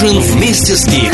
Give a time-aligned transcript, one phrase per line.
[0.00, 1.12] Ужин вместе с Гик.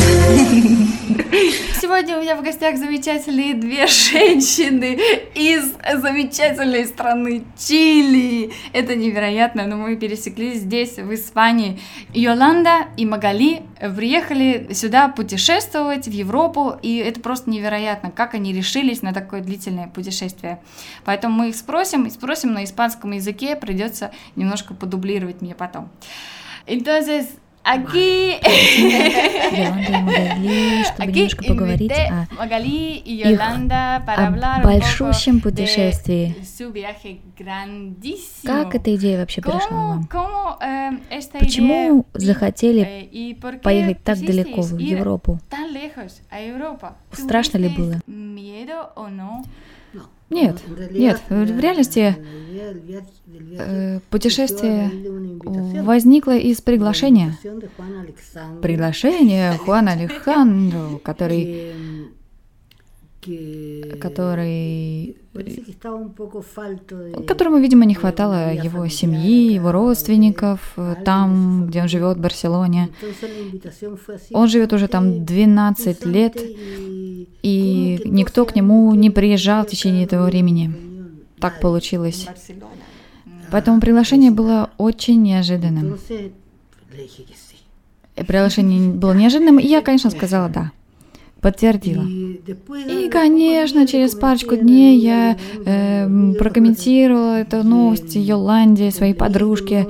[1.80, 4.98] Сегодня у меня в гостях замечательные две женщины
[5.34, 5.72] из
[6.02, 8.52] замечательной страны Чили.
[8.74, 11.80] Это невероятно, но мы пересеклись здесь, в Испании.
[12.12, 19.00] Йоланда и Магали приехали сюда путешествовать в Европу, и это просто невероятно, как они решились
[19.00, 20.60] на такое длительное путешествие.
[21.06, 25.88] Поэтому мы их спросим, и спросим на испанском языке, придется немножко подублировать мне потом.
[26.66, 27.26] Entonces,
[27.64, 28.34] Aquí,
[30.98, 36.36] Aquí invité о Magali y Yolanda para о hablar большущем путешествии.
[38.44, 40.58] Как эта идея вообще пришла ¿Cómo, вам?
[40.60, 45.40] э, esta Почему захотели э, поехать так далеко, в Европу?
[45.50, 46.96] A?
[47.12, 48.00] Страшно ли ¿Tuvisteis было?
[50.30, 50.56] Нет,
[50.90, 52.16] нет, в реальности
[53.58, 54.90] э, путешествие
[55.82, 57.36] возникло из приглашения.
[58.62, 61.72] Приглашение Хуана Алехандро, который,
[64.00, 65.16] который,
[67.26, 72.90] которому, видимо, не хватало его семьи, его родственников, э, там, где он живет, в Барселоне.
[74.32, 76.36] Он живет уже там 12 лет,
[77.42, 80.72] и никто к нему не приезжал в течение этого времени.
[81.40, 82.26] Так получилось.
[83.50, 85.98] Поэтому приглашение было очень неожиданным.
[88.14, 90.72] Приглашение было неожиданным, и я, конечно, сказала «да».
[91.44, 92.04] Подтвердила.
[93.04, 99.86] И, конечно, через парочку дней я эм, прокомментировала эту новость Йоланде, своей подружке,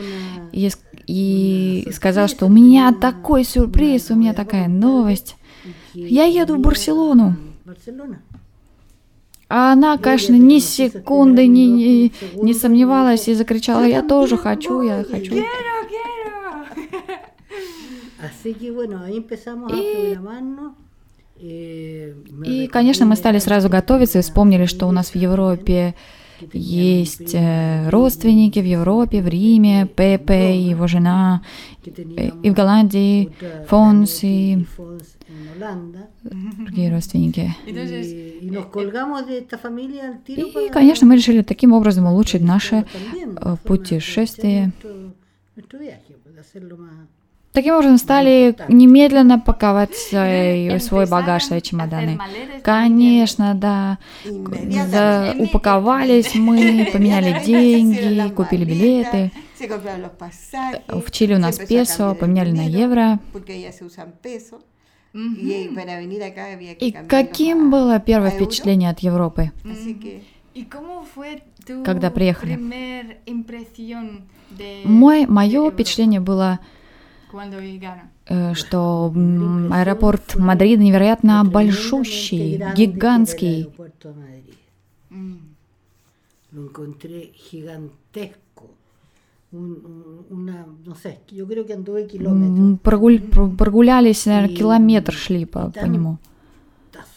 [0.51, 5.37] и, с- и сказала, что у меня такой сюрприз, у меня такая новость.
[5.95, 7.37] Я еду в Барселону.
[9.49, 15.05] А она, конечно, ни секунды не, не, не сомневалась и закричала, я тоже хочу, я
[15.09, 15.35] хочу.
[19.71, 20.75] Quiero.
[21.45, 25.95] И, конечно, мы стали сразу готовиться и вспомнили, что у нас в Европе
[26.53, 31.43] есть э, родственники в Европе, в Риме, Пепе, и его жена,
[31.87, 33.31] э, и в Голландии,
[33.69, 34.67] Фонс и
[36.59, 37.55] другие родственники.
[40.27, 44.73] И, конечно, мы решили таким образом улучшить наше э, путешествие.
[47.55, 52.19] Таким образом, стали немедленно паковать свой, свой багаж, свои чемоданы.
[52.65, 53.99] Конечно, да.
[54.25, 59.31] За- упаковались мы, поменяли деньги, купили билеты.
[60.89, 63.21] В Чили у нас песо, поменяли на евро.
[66.81, 69.53] И каким было первое впечатление от Европы?
[70.57, 72.57] ¿Y cómo fue tu Когда приехали?
[74.85, 76.84] Мой, мое впечатление было, э,
[78.55, 83.69] что м, аэропорт Мадрида невероятно большущий, гигантский.
[92.83, 96.19] Прогуль- пр- прогулялись, наверное, километр шли по, по нему.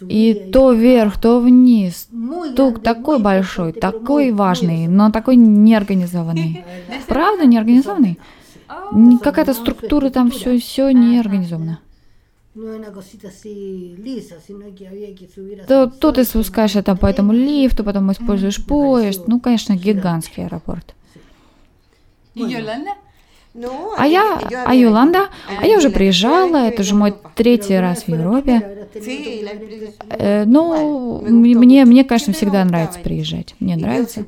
[0.10, 2.08] И то вверх, то вниз.
[2.56, 6.64] Тук такой большой, такой важный, но такой неорганизованный.
[7.08, 8.20] Правда, неорганизованный?
[9.24, 11.80] Какая-то структура там все, все не организовано.
[15.68, 19.28] То, то ты спускаешься там по этому лифту, потом используешь поезд.
[19.28, 20.96] Ну, конечно, гигантский аэропорт.
[22.34, 22.94] ¿Y Yolanda?
[23.98, 25.30] А я, а Юланда,
[25.60, 28.88] а я уже приезжала, это уже мой третий раз в Европе.
[30.10, 33.56] Э, ну, мне, мне, конечно, всегда нравится приезжать.
[33.60, 34.24] Мне нравится.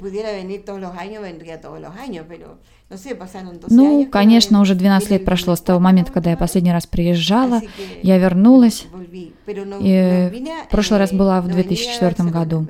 [3.70, 7.62] Ну, конечно, уже 12 лет прошло с того момента, когда я последний раз приезжала.
[8.02, 8.88] Я вернулась.
[9.80, 10.32] И
[10.68, 12.68] в прошлый раз была в 2004 году.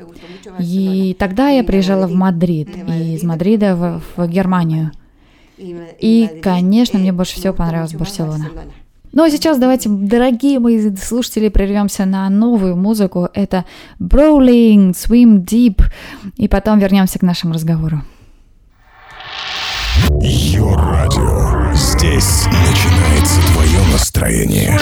[0.60, 4.92] И тогда я приезжала в Мадрид, и из Мадрида в, в Германию.
[5.58, 8.50] И, конечно, мне больше всего понравилась Барселона.
[9.12, 13.30] Ну а сейчас давайте, дорогие мои слушатели, прервемся на новую музыку.
[13.34, 13.66] Это
[14.00, 15.82] Brawling, Swim Deep.
[16.36, 18.02] И потом вернемся к нашему разговору.
[20.22, 21.74] Йо-радио.
[21.74, 24.78] Здесь начинается твое настроение.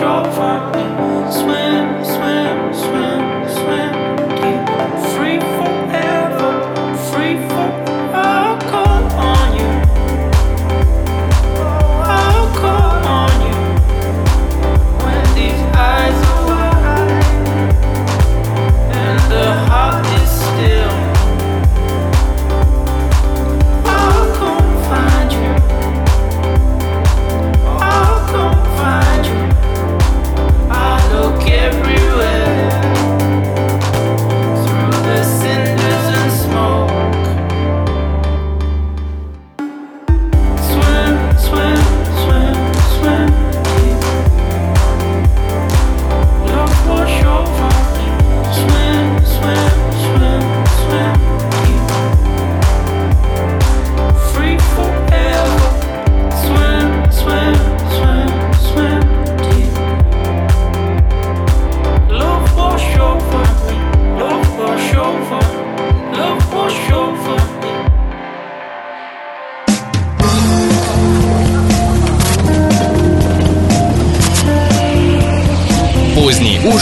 [0.00, 0.84] short for me.
[1.30, 3.29] Swim, swim, swim.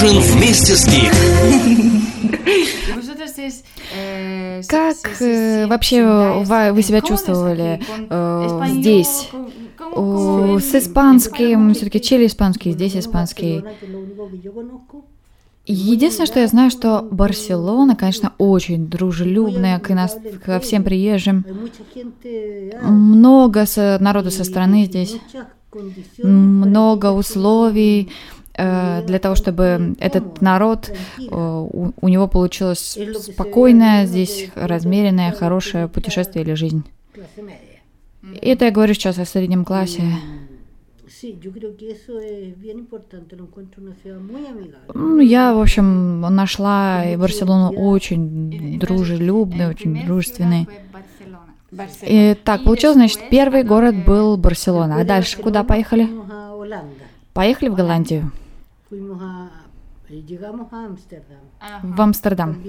[0.02, 1.12] Ужин вместе с Гик.
[4.68, 6.04] Как э, вообще
[6.72, 9.28] вы себя чувствовали э, здесь?
[9.92, 13.64] О, С испанским, все-таки Чили испанский, здесь испанский.
[15.66, 21.44] Единственное, что я знаю, что Барселона, конечно, очень дружелюбная к, нас, ко всем приезжим.
[21.44, 23.66] ah, Много
[24.00, 25.16] народу со y страны здесь,
[26.22, 28.10] много условий
[29.06, 36.54] для того, чтобы этот народ, э, у, него получилось спокойное, здесь размеренное, хорошее путешествие или
[36.54, 36.84] жизнь.
[38.42, 40.02] это я говорю сейчас о среднем классе.
[44.94, 50.68] Ну, я, в общем, нашла Барселону очень дружелюбной, Э, очень дружественной.
[52.02, 55.00] И так, получилось, значит, первый город был Барселона.
[55.00, 56.08] А дальше куда поехали?
[57.34, 58.32] Поехали в Голландию,
[60.10, 60.88] llegamos a
[61.60, 61.80] Ajá.
[61.82, 62.62] в Амстердам.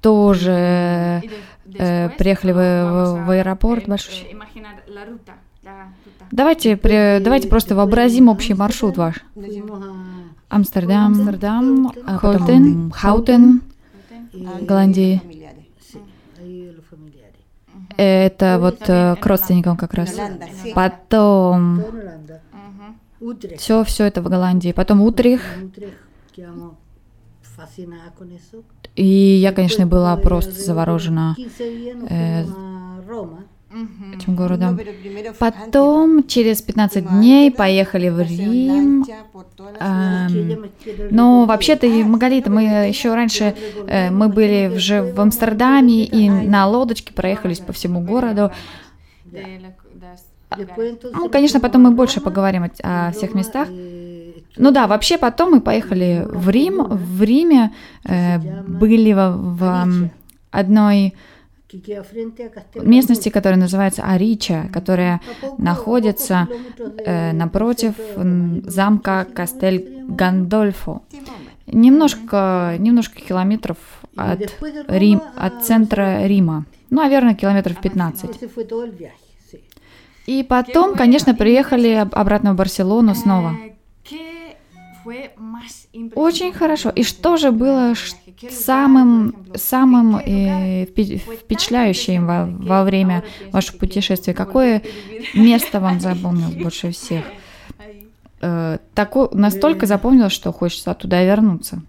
[0.00, 1.22] Тоже
[1.66, 4.14] э, приехали вы в, аэропорт большой.
[4.88, 5.32] la ruta.
[6.30, 9.16] Давайте, при- давайте просто вообразим общий маршрут ваш.
[10.48, 13.62] Амстердам, Амстердам, Холтен, Хаутен,
[14.32, 15.22] eh, Голландии.
[17.96, 20.16] Это вот э, к родственникам как раз.
[20.74, 21.82] Потом.
[23.20, 23.58] Utrecht.
[23.58, 24.72] все, все это в Голландии.
[24.72, 25.42] Потом Утрих.
[28.96, 32.44] И я, конечно, была просто заворожена 15 días nos э,
[34.14, 34.80] этим городом.
[35.38, 39.04] Потом через 15 дней поехали в Рим.
[39.04, 39.22] Quiere
[41.10, 43.54] Но вообще-то, и, Маргарита, мы еще раньше,
[43.86, 48.50] э, мы были уже в Амстердаме и на лодочке проехались по всему городу.
[50.56, 53.68] Ну, nos конечно, потом мы больше поговорим о, о всех местах.
[54.56, 56.82] Ну да, вообще потом мы поехали в Рим.
[56.84, 57.72] В Риме
[58.04, 60.10] э, были в, в,
[60.50, 61.14] одной
[62.74, 66.48] местности, которая называется Арича, которая poco- находится
[67.04, 67.94] э, del напротив.
[68.16, 71.02] Y замка Кастель Гандольфо.
[71.66, 73.76] Немножко, немножко километров
[74.16, 74.40] от,
[74.88, 76.64] Рим, от центра Рима.
[76.90, 78.30] Ну, наверное, километров 15.
[78.30, 79.14] Ese fue todo el viaje,
[79.48, 79.60] sí.
[80.30, 83.56] И потом, конечно, приехали об- обратно в Барселону снова.
[84.04, 85.30] ¿Qué
[86.14, 86.90] Очень хорошо.
[86.90, 87.94] И что же было
[88.48, 94.32] самым, самым э, впе- впечатляющим во, во время ваших путешествий?
[94.34, 94.82] Какое
[95.34, 97.24] место вам запомнилось больше всех?
[98.40, 101.82] Э, тако- настолько запомнилось, что хочется туда вернуться.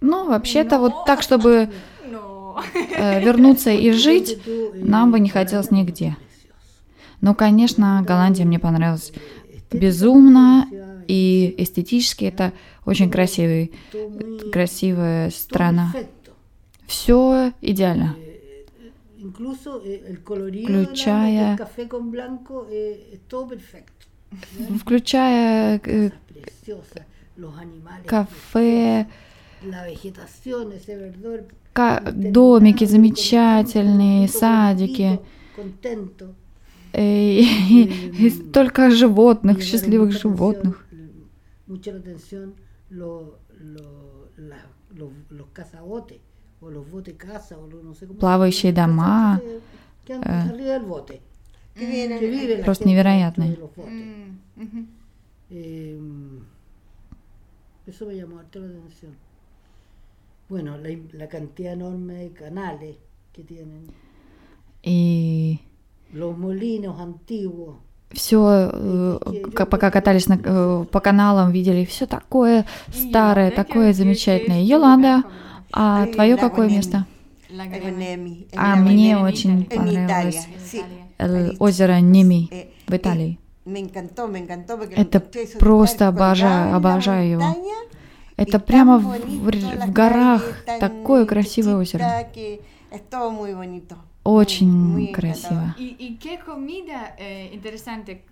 [0.00, 1.50] Ну, вообще-то, вот так, чтобы
[2.04, 2.35] э,
[2.74, 4.38] вернуться и жить,
[4.74, 6.16] нам бы не хотелось нигде.
[7.20, 9.12] Ну, конечно, Голландия мне понравилась
[9.70, 10.68] безумно,
[11.08, 12.52] и эстетически это
[12.84, 13.72] очень красивый,
[14.52, 15.92] красивая страна.
[16.86, 18.16] Все идеально.
[20.66, 21.56] Включая-.
[24.80, 26.10] Включая э,
[28.06, 29.06] кафе,
[32.12, 35.20] домики замечательные, садики.
[35.56, 36.34] Contento.
[36.92, 40.86] э, и столько животных, счастливых животных.
[48.18, 49.40] Плавающие дома,
[50.08, 50.78] la
[52.64, 53.58] Просто невероятные.
[55.48, 56.00] Eh,
[57.86, 59.14] eso me llamó harto la atención.
[60.48, 62.96] Bueno, la, la cantidad enorme de canales
[63.32, 63.86] que tienen,
[64.82, 65.58] И
[66.12, 67.76] los molinos antiguos.
[68.12, 68.38] все,
[69.68, 74.62] пока катались на, э, по каналам, видели все такое старое, такое замечательное.
[74.62, 75.24] Йоланда,
[75.72, 77.06] а твое какое место?
[78.56, 80.46] А мне очень понравилось.
[81.18, 82.50] Э, озеро Неми
[82.86, 83.38] в Италии.
[84.96, 85.20] Это
[85.58, 87.44] просто обожаю, обожаю его.
[88.36, 92.04] Это прямо в, в- горах такое красивое озеро.
[94.24, 95.74] Очень красиво.
[95.78, 97.54] ¿Y, y qué comida eh,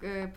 [0.03, 0.33] eh?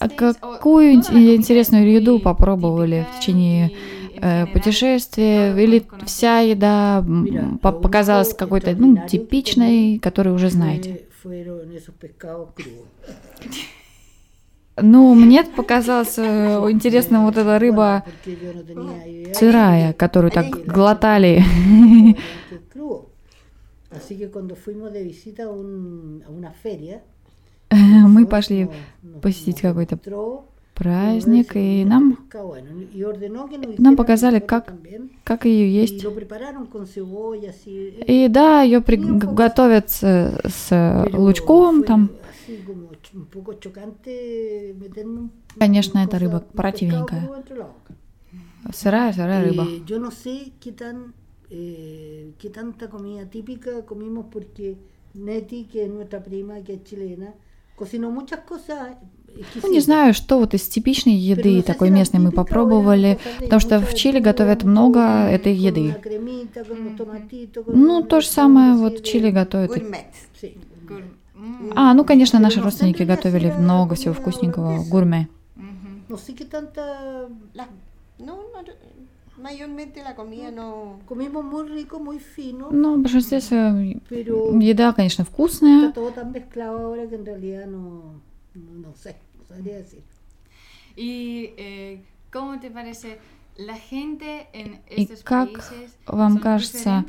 [0.00, 3.70] А какую ин- интересную еду попробовали в течение
[4.16, 5.54] э, путешествия?
[5.54, 7.04] Или вся еда
[7.60, 11.02] показалась какой-то ну, типичной, которую уже знаете?
[11.22, 12.88] Fue- fueron esos pescados crudos.
[14.80, 18.04] Ну, мне показалась э, интересна вот эта рыба
[19.34, 21.44] сырая, которую так глотали.
[27.70, 28.68] Мы пошли
[29.20, 29.98] посетить какой-то
[30.74, 32.18] праздник, и нам,
[33.78, 34.72] нам показали, как,
[35.22, 36.02] как ее есть.
[36.02, 36.06] eh,
[38.06, 42.10] И да, ее готовят с, с лучком там.
[45.58, 47.28] Конечно, эта рыба противненькая.
[48.72, 49.64] Сырая, сырая рыба.
[49.64, 51.14] Eh, qué tan
[51.50, 54.78] eh, qué tanta comida típica comimos porque
[55.14, 57.34] Neti, que es nuestra prima, que es chilena,
[57.76, 58.96] cocinó muchas cosas.
[59.62, 63.94] Ну, не знаю, что вот из типичной еды такой местной мы попробовали, потому что в
[63.94, 65.96] Чили готовят много этой еды.
[67.66, 69.70] Ну, то же самое вот Чили готовят.
[71.74, 75.28] А, ну, конечно, наши родственники готовили много всего вкусненького, гурме.
[82.70, 88.20] Ну, в большинстве своем еда, конечно, вкусная, todo tan mezclado ahora que en realidad no,
[88.54, 90.02] no, no sé, no sabría decir.
[90.94, 92.02] ¿Y eh,
[94.96, 95.50] И как
[96.06, 97.04] вам кажется,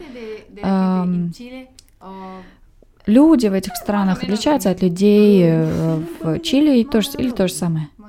[3.05, 7.47] люди в этих странах отличаются от людей э, в Чили и то же- или то
[7.47, 7.87] же самое?
[7.97, 8.07] mismo?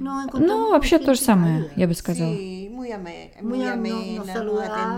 [0.00, 2.34] No, Ну, вообще то же самое, я бы сказала.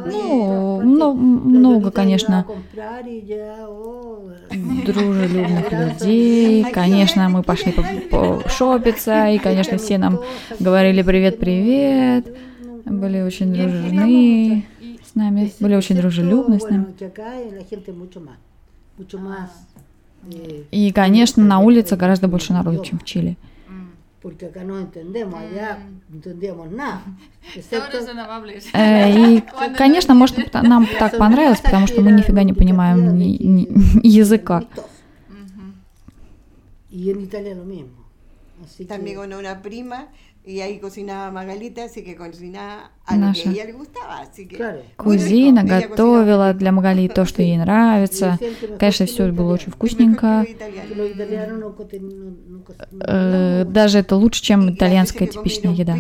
[0.07, 2.47] Ну, мно- la много, Lolita конечно.
[4.51, 6.65] дружелюбных людей.
[6.73, 7.85] Конечно, мы пошли по-
[8.43, 10.21] пошопиться, и, конечно, все нам
[10.61, 12.35] говорили привет-привет,
[12.85, 14.65] были очень дружны
[15.05, 16.87] с нами, были очень дружелюбны с нами.
[20.71, 23.37] И, конечно, на улице гораздо больше народу, чем в Чили.
[24.23, 25.79] porque acá no entendemos, allá
[26.09, 27.01] no entendíamos nada.
[28.73, 29.43] Э, И,
[29.77, 34.65] конечно, может, нам так понравилось, потому что мы нифига не понимаем ни- ни- языка.
[36.91, 37.89] Y en Italia lo mismo.
[38.65, 40.07] Así También con una prima
[40.45, 43.51] y ahí cocinaba Магалита, así que cocinaba а Наша
[44.97, 48.39] кузина готовила для Магали то, что ей нравится.
[48.79, 50.45] Конечно, все было очень вкусненько.
[53.01, 55.97] Э, даже это лучше, чем итальянская типичная еда.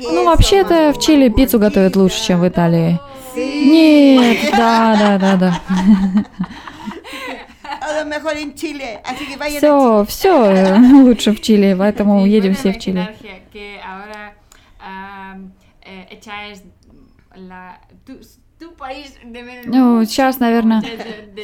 [0.00, 2.98] Ну, вообще-то в Чили пиццу готовят лучше, чем в Италии.
[3.36, 5.60] Нет, да, да, да, да.
[9.58, 13.08] Все, все э, лучше в Чили, поэтому уедем все в Чили.
[19.66, 20.82] Ну, сейчас, наверное,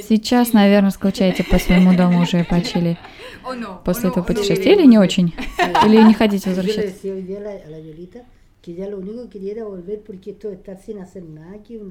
[0.06, 2.98] сейчас, наверное, скучаете по своему дому уже по Чили.
[3.84, 5.34] После этого путешествия или не очень?
[5.84, 6.92] Или не хотите возвращаться?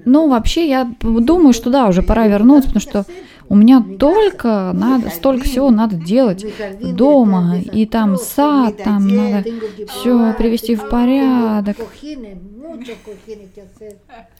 [0.05, 3.05] Ну, вообще, я думаю, что да, уже пора вернуться, потому что
[3.49, 6.45] у меня только надо, столько всего надо делать
[6.93, 9.45] дома, и там сад, там надо
[9.87, 11.77] все привести в порядок.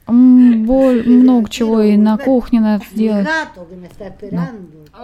[0.07, 3.27] Боль, много чего и на кухне надо сделать.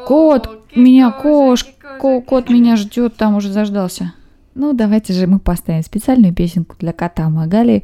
[0.07, 4.13] Кот, меня кошка, кот меня ждет, там уже заждался.
[4.53, 7.84] Ну, давайте же мы поставим специальную песенку для кота Магали.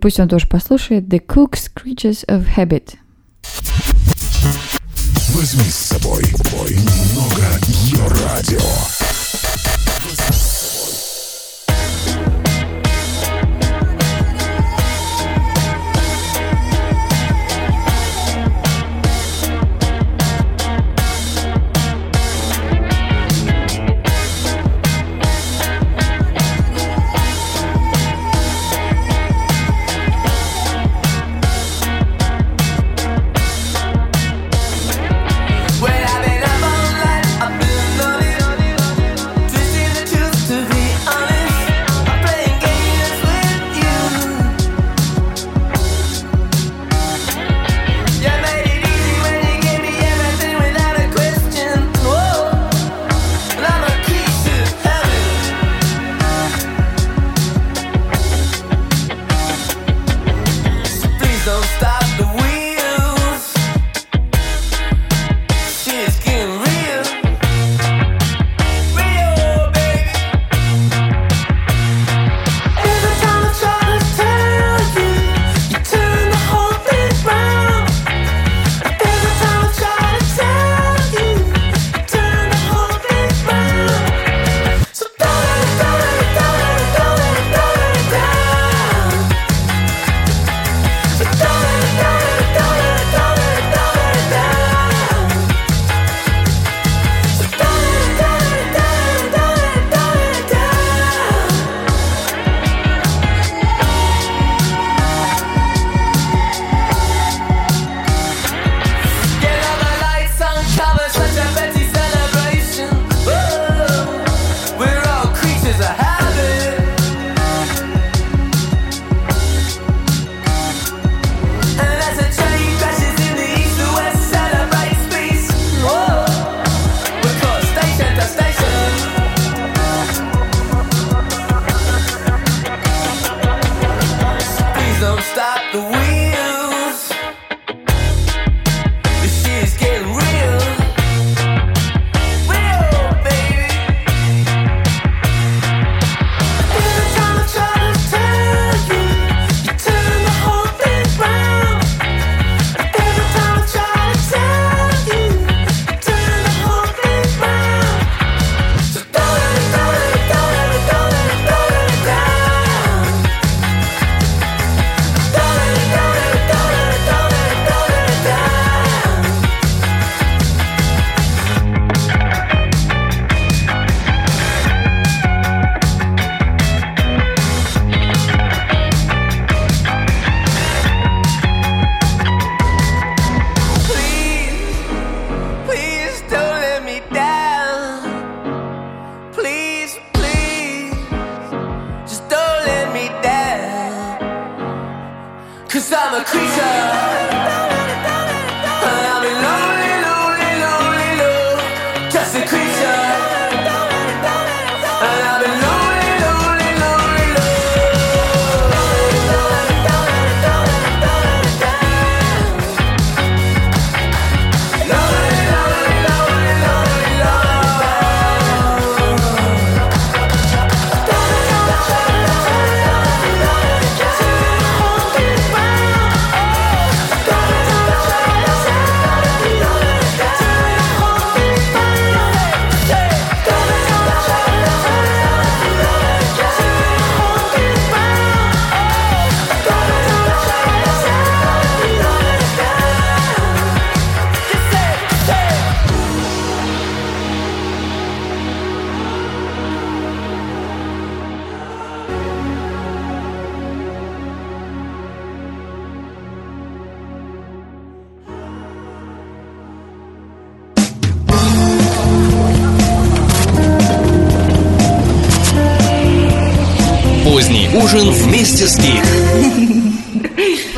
[0.00, 2.96] Пусть он тоже послушает The Cook's Creatures of Habit.
[5.34, 6.70] Возьми с собой бой,
[7.68, 9.17] ее радио.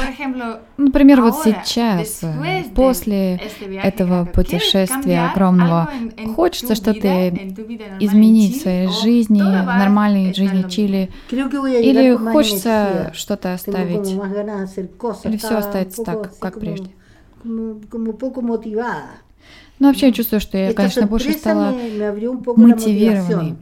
[0.08, 3.40] Ejemplo, Например, вот сейчас, э, после
[3.82, 5.88] этого que- ¿quieres путешествия огромного,
[6.34, 7.32] хочется что-то
[8.00, 10.68] изменить в своей жизни, в нормальной жизни?
[10.68, 14.08] Чили, или хочется что-то оставить.
[15.24, 16.90] Или estaba остается так, как прежде?
[17.44, 17.80] Ну,
[19.88, 21.74] вообще, я чувствую, что я, конечно, больше стала
[22.56, 23.54] мотивированной.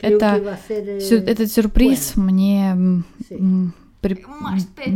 [0.00, 2.76] Это, eh, этот сюрприз мне
[4.00, 4.24] при-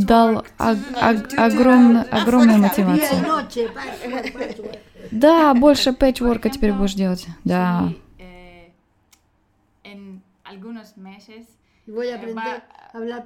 [0.05, 3.25] дал ог- ог- огромную, огромную мотивацию.
[5.11, 7.27] Да, больше пэтчворка теперь будешь делать.
[7.45, 7.89] Да.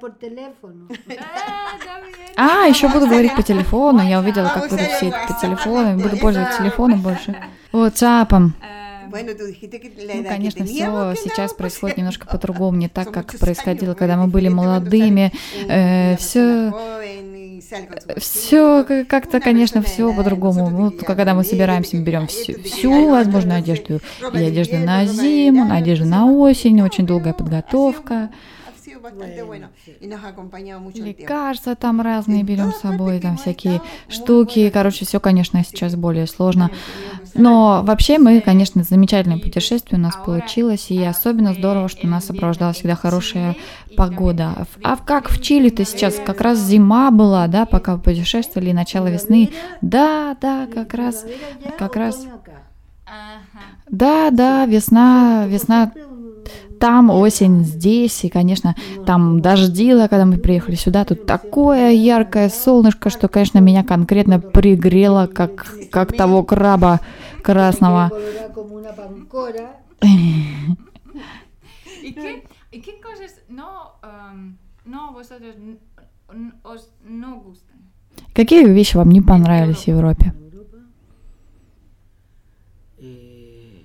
[0.00, 0.88] Por teléfono.
[2.36, 2.62] Ah.
[2.62, 4.02] А, еще буду говорить по телефону.
[4.02, 5.98] Я увидела, как будут все по телефону.
[6.00, 7.36] Буду пользоваться телефоном больше.
[7.72, 8.50] WhatsApp.
[9.02, 13.10] Eh, Bueno, tú dijiste que la Ну, конечно, все сейчас происходит немножко по-другому, не так,
[13.10, 15.32] как происходило, когда мы были молодыми.
[15.68, 16.72] Э, все,
[18.16, 20.66] все как-то, конечно, все по-другому.
[20.66, 24.00] Вот когда мы собираемся, мы берем всю, всю возможную одежду.
[24.32, 28.30] И одежду на зиму, одежду на осень, очень долгая подготовка.
[29.02, 29.68] Bastante bueno
[30.00, 31.02] y nos ha acompañado mucho.
[31.02, 34.70] Лекарства там разные берем с собой, там всякие штуки.
[34.70, 36.70] Короче, все, конечно, сейчас более сложно.
[37.34, 42.72] Но вообще мы, конечно, замечательное путешествие у нас получилось, и особенно здорово, что нас сопровождала
[42.74, 43.56] всегда хорошая
[43.96, 44.66] погода.
[44.84, 49.08] А А как в Чили-то сейчас как раз зима была, да, пока вы путешествовали, начало
[49.08, 49.50] весны.
[49.80, 51.24] Да, да, как раз,
[51.78, 52.26] как раз.
[53.88, 55.92] Да, да, весна, весна
[56.83, 58.75] там, осень здесь, и, конечно,
[59.07, 65.29] там дождило, когда мы приехали сюда, тут такое яркое солнышко, что, конечно, меня конкретно пригрело,
[65.29, 66.99] как, как того краба
[67.40, 68.11] красного.
[78.35, 80.33] Какие вещи вам не понравились в Европе?
[82.99, 83.85] Eh,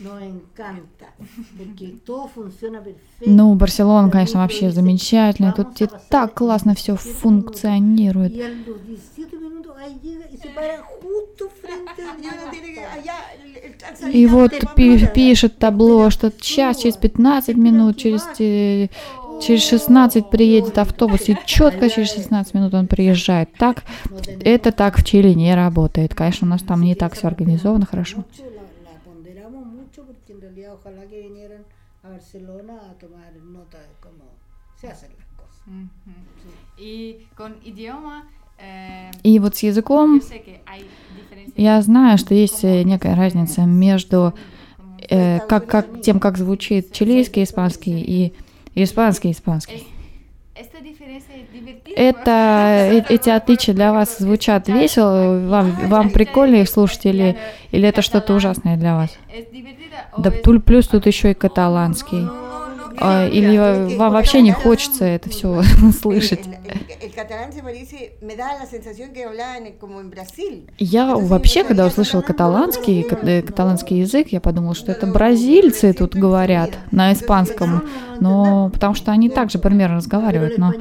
[0.00, 1.06] Nos encanta,
[1.56, 3.24] porque todo funciona perfecto.
[3.26, 5.52] Ну, Барселона, конечно, вообще dice, замечательно.
[5.52, 8.32] Тут "Vamos a тебе так классно все 17 функционирует.
[8.34, 12.50] Y a los 17 minutos ahí llega y se para justo frente a Y uno
[12.50, 17.96] tiene que allá el, el И вот пи- пишет табло, что сейчас, через 15 минут,
[17.96, 18.88] через, э,
[19.40, 23.48] через 16 приедет автобус, и четко через 16 минут он приезжает.
[23.58, 23.84] Так,
[24.40, 26.14] это так в Чили не работает.
[26.14, 28.18] Конечно, у нас там не так все организовано хорошо.
[28.18, 31.62] mucho, la, la ponderamos mucho porque en realidad ojalá que vinieran
[32.02, 34.24] a Barcelona a tomar nota de cómo
[34.80, 35.62] se hacen las cosas.
[35.66, 36.82] Ujú.
[36.82, 40.20] Y con idioma, eh, И вот с языком
[41.56, 44.32] я знаю, что есть э, некая разница между
[45.10, 48.32] э, как, как, тем, как звучит чилийский испанский и
[48.76, 49.86] испанский испанский.
[51.96, 57.36] Это э- эти отличия для вас звучат весело, вам, вам прикольно их слушать или,
[57.70, 59.10] или это что-то ужасное для вас?
[60.16, 62.28] O Да плюс тут еще и каталанский.
[63.00, 65.62] А, или э, вам вообще не хочется это все
[66.00, 66.40] слышать?
[70.78, 76.14] Я вообще, когда услышала каталанский, ка- э, каталанский язык, я подумала, что это бразильцы тут
[76.14, 77.82] говорят на испанском,
[78.20, 80.74] но потому что они также примерно разговаривают, но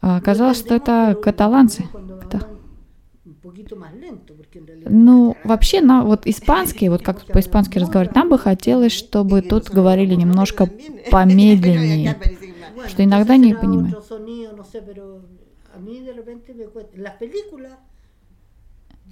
[0.00, 1.84] а, оказалось, что это каталанцы.
[4.86, 10.14] Ну, вообще, на вот испанский, вот как по-испански разговаривать, нам бы хотелось, чтобы тут говорили
[10.14, 10.68] немножко
[11.10, 12.16] помедленнее,
[12.88, 14.02] что иногда не понимаю.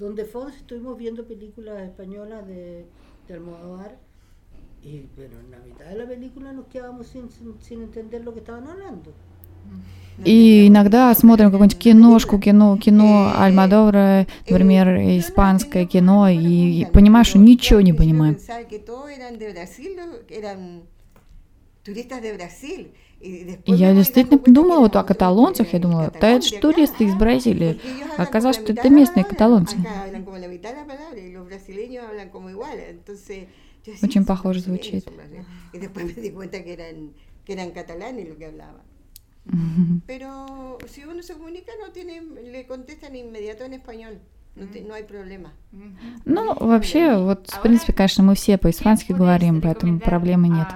[0.00, 2.86] donde estuvimos viendo películas españolas de,
[3.28, 3.98] de Almodóvar,
[4.82, 8.32] y pero en la mitad de la película nos quedábamos sin, sin, sin entender lo
[8.32, 9.12] que estaban hablando.
[10.24, 17.38] И иногда смотрим какую-нибудь киношку, кино, кино Альмадовра, например, испанское кино, и, и понимаешь, что
[17.38, 18.36] ничего не понимаем.
[23.22, 27.18] И я действительно думала вот о каталонцах, я думала, да это же туристы из ah,
[27.18, 27.80] Бразилии.
[28.16, 29.76] Оказалось, что это местные каталонцы.
[34.02, 35.06] Очень "Son похоже звучит.
[39.46, 39.70] Son brasileños".
[39.70, 40.76] Y después me di cuenta que eran, que eran catalanes lo que hablaban.
[40.78, 42.20] Pero si uno se comunica, no tiene,
[42.52, 44.18] le contestan inmediato en español.
[44.56, 45.52] No, te- no hay problema.
[46.24, 50.68] Ну, вообще, вот, в принципе, конечно, мы все по-испански говорим, поэтому проблемы нет.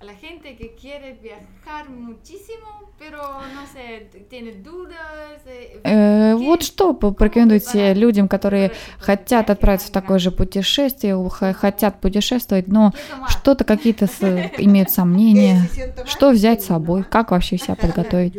[0.00, 2.68] A la gente que quiere viajar muchísimo,
[3.00, 3.18] pero
[3.56, 5.42] no sé, tiene dudas.
[5.44, 11.16] eh, Э, ¿qué- вот что по- порекомендуете людям, которые хотят отправиться в такое же путешествие,
[11.52, 12.92] хотят путешествовать, но
[13.28, 14.22] что-то какие-то с-
[14.58, 15.68] имеют сомнения,
[16.06, 18.34] что взять с собой, как вообще себя подготовить?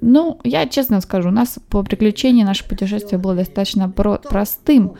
[0.00, 4.94] Ну, я честно скажу, у нас по приключению наше путешествие было достаточно про- простым,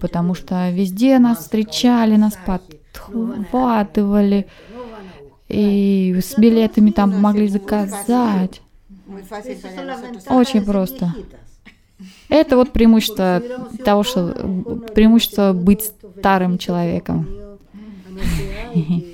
[0.00, 4.46] потому что везде нас встречали, нас подхватывали,
[5.48, 8.62] и с билетами там могли заказать.
[10.28, 11.14] Очень просто.
[12.28, 13.42] Это вот преимущество
[13.84, 14.32] того, что
[14.94, 17.28] преимущество быть старым человеком.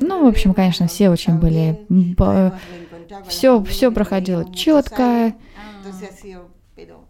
[0.00, 1.86] Ну, в общем, problema, конечно, nos все очень tratado были.
[1.88, 5.02] bien, б- nos hemos reencontrado con la Все, familia все que проходило teníamos muchos четко,
[5.02, 5.34] años.
[5.76, 7.04] Entonces ha sido, pero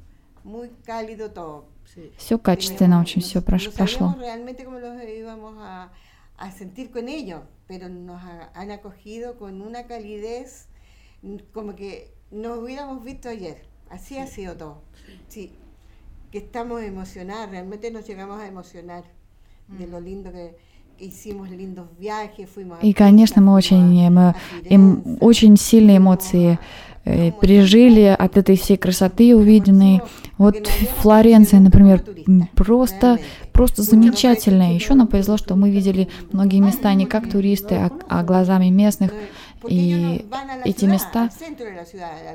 [0.44, 1.66] muy cálido todo.
[1.84, 2.12] Sí.
[2.18, 3.72] все качественно Teníamos- очень все no прошло.
[3.72, 5.90] sabíamos realmente cómo los íbamos a,
[6.36, 10.68] a sentir con ellos, pero nos ha- han acogido con una calidez
[11.22, 13.66] mm, como que nos hubiéramos visto ayer.
[13.88, 14.82] Así ha sido todo.
[15.28, 15.54] Sí,
[16.30, 19.04] que estamos emocionados, realmente nos llegamos a emocionar
[19.68, 20.56] de lo lindo que,
[22.82, 24.34] И, конечно, мы очень, мы,
[24.64, 26.58] им Фиренце, очень сильные эмоции
[27.04, 30.00] э, пережили от этой всей красоты увиденной.
[30.36, 30.66] Вот
[30.98, 32.04] Флоренция, например,
[32.54, 33.18] просто,
[33.52, 34.74] просто замечательная.
[34.74, 39.12] Еще нам повезло, что мы видели многие места не как туристы, а, а глазами местных.
[39.12, 40.18] La
[40.64, 41.30] эти места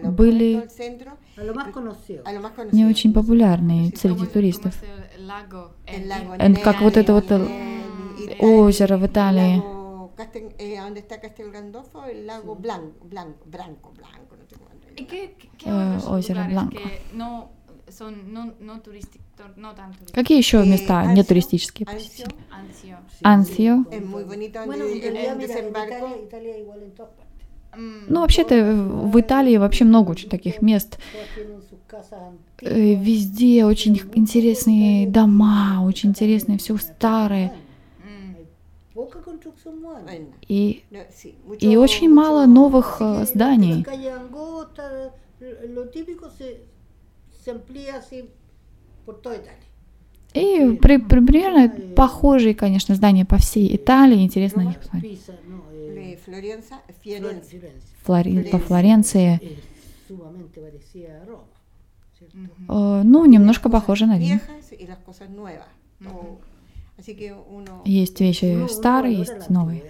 [0.03, 0.67] были
[2.71, 4.73] не очень популярные Sí, среди туристов.
[6.55, 7.47] как вот это вот, э,
[8.39, 9.61] озеро в Италии.
[10.59, 14.87] eh, donde está Castel Gandolfo, el lago Blanco, Blanco, Branco, Blanco, no sé cuánto.
[14.95, 16.77] ¿Y qué, qué- qué Э, озеро Бланко.
[20.13, 21.87] Какие еще Eh, места не туристические?
[23.23, 23.83] Ансио.
[27.75, 28.53] Mm, Ну, вообще-то
[29.11, 30.99] в Италии вообще много очень таких мест.
[32.61, 32.93] Э.
[32.95, 37.47] Везде очень интересные дома, очень интересные, все старое.
[37.49, 37.53] mm.
[37.53, 37.71] Poca construcción moderna.
[38.03, 38.82] Bueno,
[40.47, 40.83] И,
[41.65, 43.83] и очень мало новых э, зданий.
[50.33, 54.23] И при- при- примерно похожие, конечно, здания по всей Италии.
[54.23, 55.19] Интересно на них посмотреть.
[55.19, 55.93] Eh.
[58.05, 59.39] Флори- по Флоренции.
[62.69, 64.39] Э, Ну, немножко похоже на Рим.
[67.85, 69.81] Есть вещи Uno- uno старые, есть новые.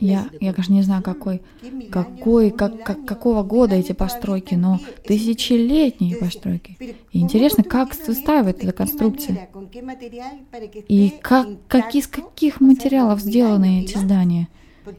[0.00, 4.54] Я, я, конечно, не знаю, какой, ¿Qué mil какой, как, как- какого года эти постройки,
[4.54, 6.76] но тысячелетние постройки.
[6.80, 8.12] И ¿cómo интересно, как esto?
[8.12, 9.48] эта ¿De qué конструкция?
[10.88, 14.48] И как, как, из каких материалов сделаны эти здания?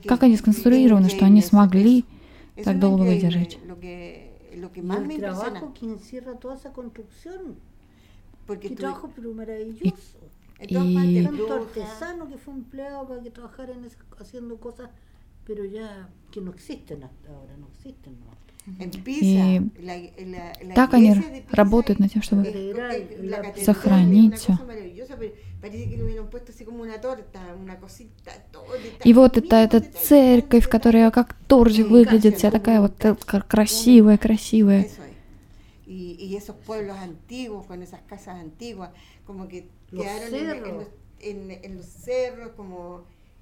[0.06, 2.06] Как они сконструированы, что они смогли
[2.64, 3.58] так долго выдержать?
[4.62, 5.44] Lo que, más me impresiona.
[5.52, 7.56] trabajo que encierra toda esa construcción.
[8.46, 10.18] Porque Qué trabajo, pero maravilloso.
[10.60, 14.58] en todas y- partes, Tanto artesano que fue empleado para que trabajara en esas- haciendo
[14.60, 14.90] cosas,
[15.46, 18.14] pero ya que no existen hasta ahora, no existen.
[18.20, 18.26] ¿no?
[19.22, 19.62] И
[20.74, 21.16] так они
[21.52, 22.46] работают над тем, чтобы
[23.58, 24.58] сохранить todo
[29.04, 34.18] И вот деталь, эта церковь, которая как тортик выглядит, вся такая вот э, кра- красивая,
[34.18, 34.86] красивая.
[35.88, 38.92] Y esos pueblos antiguos, con esas casas antiguas,
[39.28, 40.88] como que quedaron en, los,
[41.20, 43.02] en- en los cerros, como,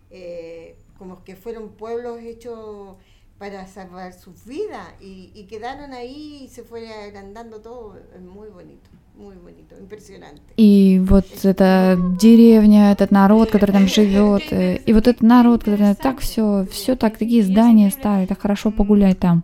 [0.10, 2.96] eh, como que fueron pueblos hechos
[3.40, 7.96] para salvar sus vidas y, y quedaron ahí y se fue agrandando todo.
[8.14, 10.54] Es muy bonito, muy bonito, impresionante.
[10.58, 15.96] И вот эта деревня, этот народ, который там живет, э, и вот этот народ, который
[15.96, 19.44] так все, все так, такие здания старые, так хорошо погулять там.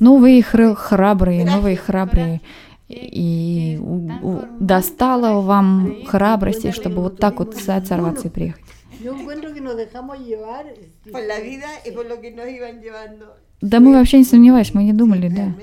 [0.00, 2.40] Вы хр- храбрые, вы храбрые.
[2.88, 3.78] и
[4.58, 8.73] достало вам храбрости, чтобы вот так вот оторваться и приехать?
[9.03, 10.73] Yo encuentro que nos dejamos llevar.
[11.11, 13.35] Por la vida y por lo que nos iban llevando.
[13.61, 15.53] Да мы вообще не сомневались, мы не думали, да.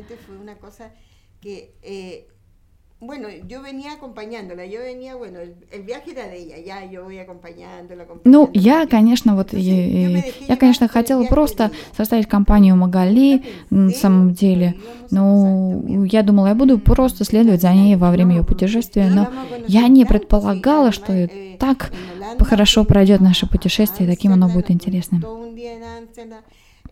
[3.01, 5.39] bueno, yo venía acompañándola, yo venía, bueno,
[5.71, 8.05] el, viaje era de ella, ya yo voy acompañándola.
[8.25, 14.75] Ну, я, конечно, вот, dejé я, конечно, хотела просто составить компанию Магали, на самом деле.
[15.09, 19.27] Ну, я думала, я буду просто следовать за ней во время ее путешествия, но
[19.67, 21.91] я не предполагала, что и так
[22.39, 25.25] хорошо пройдет наше путешествие, таким оно будет интересным.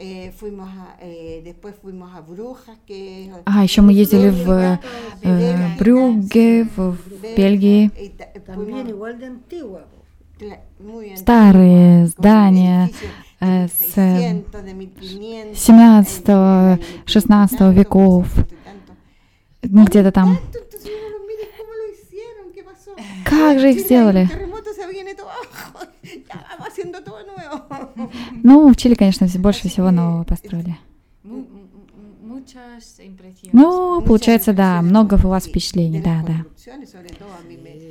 [0.02, 0.32] Eh,
[1.02, 1.54] eh,
[3.46, 4.80] А, еще мы ездили в
[5.24, 7.92] э, Брюгге, в, в Бельгии.
[11.18, 12.90] Старые здания,
[13.42, 18.34] э, с, 1600, de 1500, 17 eh, 16 tanto, веков.
[18.34, 18.94] tanto, tanto.
[19.64, 20.38] Ну, где-то там.
[23.26, 24.30] Как же их сделали?
[24.90, 25.86] Viene todo abajo.
[26.04, 28.10] Ya vamos haciendo todo nuevo.
[28.44, 30.78] Ну, в Чили, конечно, больше всего нового построили.
[33.54, 36.46] Ну, получается, да, много у вас впечатлений, да, да.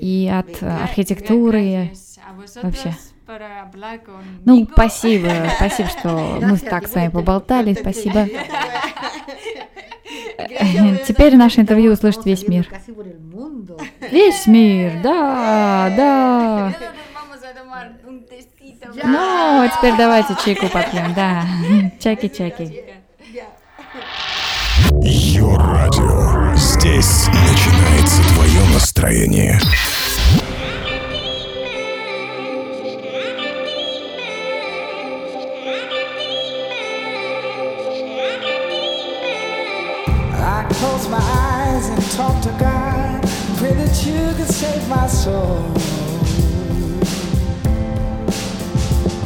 [0.01, 1.93] И от э, архитектуры.
[2.63, 2.95] вообще.
[4.45, 8.27] Ну, спасибо, спасибо, что мы так с вами поболтали, спасибо.
[11.07, 12.69] Теперь наше интервью услышит весь мир.
[14.11, 16.75] Весь мир, да, да.
[19.05, 21.45] Ну, а теперь давайте чайку попьем, да.
[22.01, 22.85] Чайки-чайки.
[25.03, 26.55] Йо-радио.
[26.57, 29.59] Здесь начинается твое настроение.
[40.79, 43.21] Close my eyes and talk to God.
[43.59, 45.59] Pray that you could save my soul.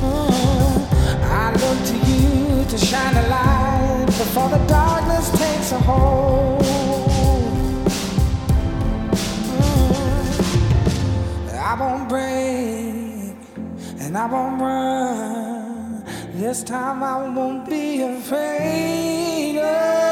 [0.01, 0.77] Mm,
[1.43, 6.63] I look to you to shine a light before the darkness takes a hold.
[9.59, 10.29] Mm,
[11.71, 13.37] I won't break
[14.01, 16.05] and I won't run.
[16.33, 19.59] This time I won't be afraid.
[19.59, 20.12] Oh,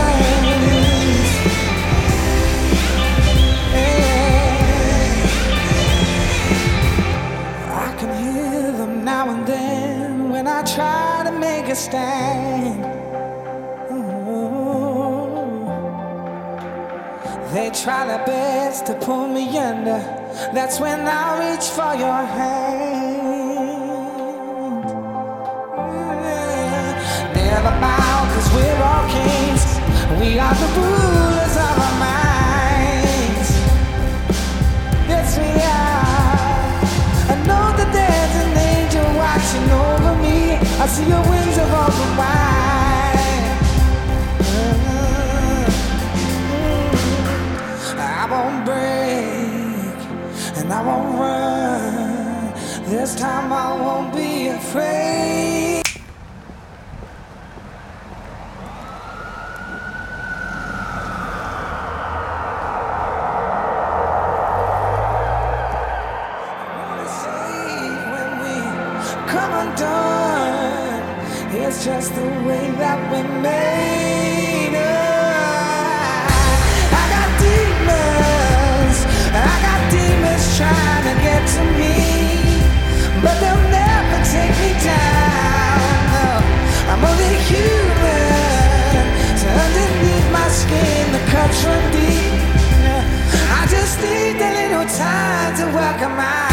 [11.91, 12.21] to make a
[12.71, 12.85] stand.
[13.91, 14.51] Ooh.
[17.53, 19.99] They try their best to pull me under.
[20.53, 23.21] That's when I reach for your hand.
[26.23, 27.33] Yeah.
[27.35, 29.65] Never bow, cause we're all kings.
[30.19, 32.20] We are the rulers of our minds.
[40.81, 43.21] I see your wings are open wide.
[47.97, 49.99] Uh, I won't break
[50.57, 52.53] and I won't run.
[52.89, 55.50] This time I won't be afraid.
[76.99, 78.97] I got demons.
[79.33, 81.95] I got demons tryna get to me
[83.23, 86.39] But they'll never take me down.
[86.91, 89.05] I'm only human.
[89.63, 92.33] Underneath my skin the cuts from deep.
[93.59, 95.65] I just need a little time to
[96.19, 96.50] out.